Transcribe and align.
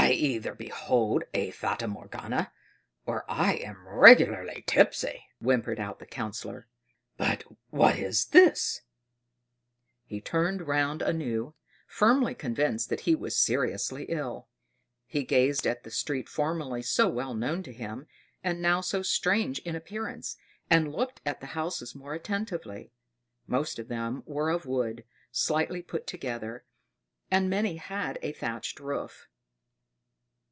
"I 0.01 0.13
either 0.13 0.55
behold 0.55 1.23
a 1.33 1.51
fata 1.51 1.87
morgana, 1.87 2.51
or 3.05 3.23
I 3.29 3.53
am 3.57 3.87
regularly 3.87 4.63
tipsy," 4.67 5.25
whimpered 5.39 5.79
out 5.79 5.99
the 5.99 6.07
Councillor. 6.07 6.67
"But 7.17 7.43
what's 7.69 8.25
this?" 8.25 8.81
He 10.03 10.19
turned 10.19 10.67
round 10.67 11.01
anew, 11.03 11.53
firmly 11.87 12.33
convinced 12.33 12.89
that 12.89 13.01
he 13.01 13.13
was 13.15 13.37
seriously 13.37 14.05
ill. 14.09 14.49
He 15.05 15.23
gazed 15.23 15.67
at 15.67 15.83
the 15.83 15.91
street 15.91 16.27
formerly 16.27 16.81
so 16.81 17.07
well 17.07 17.35
known 17.35 17.61
to 17.63 17.71
him, 17.71 18.07
and 18.43 18.59
now 18.59 18.81
so 18.81 19.03
strange 19.03 19.59
in 19.59 19.75
appearance, 19.75 20.35
and 20.69 20.91
looked 20.91 21.21
at 21.27 21.39
the 21.41 21.45
houses 21.55 21.93
more 21.95 22.15
attentively: 22.15 22.91
most 23.47 23.77
of 23.77 23.87
them 23.87 24.23
were 24.25 24.49
of 24.49 24.65
wood, 24.65 25.05
slightly 25.31 25.81
put 25.83 26.05
together; 26.07 26.65
and 27.29 27.49
many 27.51 27.75
had 27.77 28.17
a 28.23 28.33
thatched 28.33 28.79
roof. 28.79 29.27